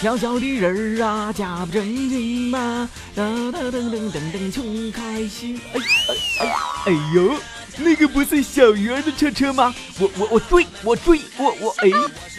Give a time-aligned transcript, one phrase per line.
[0.00, 5.60] 小小的人儿啊，家不正经嘛，噔噔噔噔噔噔，穷开心。
[5.74, 6.54] 哎哎哎
[6.86, 7.34] 哎呦，
[7.78, 9.74] 那个不是小鱼儿的车车吗？
[9.98, 11.90] 我我我追我追我我哎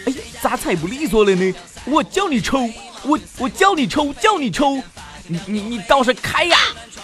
[0.06, 1.54] 哎，咋踩不利索了呢？
[1.84, 2.70] 我叫你抽，
[3.04, 4.82] 我我叫你抽，叫你抽，
[5.28, 6.58] 你你你倒是开呀！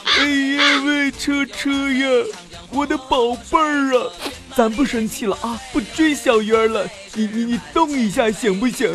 [0.06, 2.10] 哎呀喂，车车呀，
[2.70, 4.10] 我的宝贝儿啊，
[4.56, 8.90] 咱不生气了啊，不追小鱼儿了，你你你动一下行不行？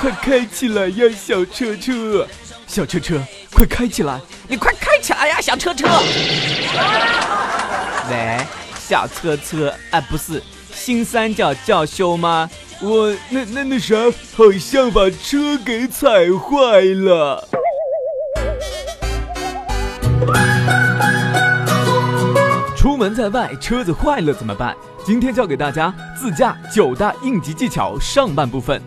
[0.00, 2.26] 快开起来呀，小车车！
[2.66, 3.20] 小车车，
[3.52, 4.20] 快开起来！
[4.48, 5.86] 你快开起来呀，小车车！
[8.10, 8.38] 喂，
[8.78, 12.50] 小车车，啊，不是新三角教修吗？
[12.80, 13.94] 我那那那啥，
[14.36, 17.48] 好像把车给踩坏了。
[22.76, 24.76] 出门在外，车子坏了怎么办？
[25.06, 28.82] 今天教给大家自驾九大应急技巧上半部分。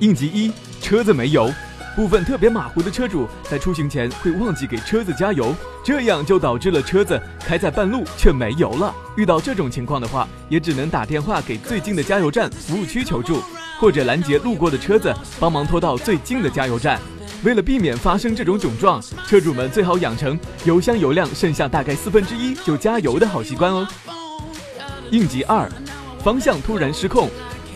[0.00, 1.52] 应急一：车子没油。
[1.94, 8.94] 部分特别马虎的车主在出行前会忘记给车子加油，这样就导致了车子开在半路却没油了。
[9.16, 13.42] 遇到这种情况的话，也只能打电话给最近的加油站服务区求助，
[13.78, 16.98] 或者拦截路过的车子，帮忙拖到最近的加油站。
[17.42, 23.86] 为了避免发生这种囧状，车主们最好养成油箱油量剩下大概四分之一就加油的好习惯哦。
[25.10, 25.68] 应急二：
[26.22, 27.28] 方向突然失控。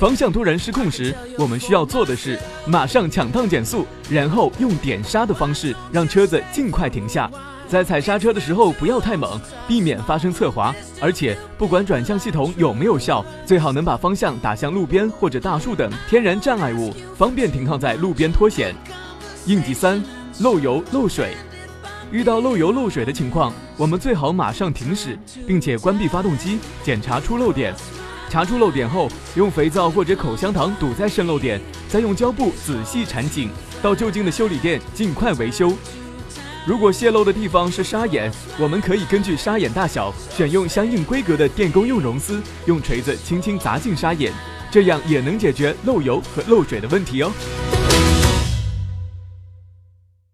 [0.05, 7.30] 方向突然失控时，我们需要做的是马上抢档减速，然后用点刹的方式让车子尽快停下。
[7.66, 10.74] 在踩刹车的时候不要太猛，避免发生侧滑。
[11.01, 18.74] 而且不管转向系统有没有效，最好能把方向打向路边或者大树等天然障碍物，方便停靠在路边脱险。
[19.46, 20.05] 应急三：
[20.40, 21.34] 漏油漏水。
[22.11, 27.74] 遇到漏油漏水的情况，我们最好马上停驶，并且关闭发动机，检查出漏点。
[28.34, 33.48] 查出漏点后，用肥皂或者口香糖堵在渗漏点，再用胶布仔细缠紧，
[33.80, 35.72] 到就近的修理店尽快维修。
[36.67, 38.28] 如果泄漏的地方是沙眼，
[38.58, 44.33] 我们可以根据沙眼大小选用相应规格的电工用熔丝，用锤子轻轻砸进沙眼，
[44.68, 47.30] 这样也能解决漏油和漏水的问题哦。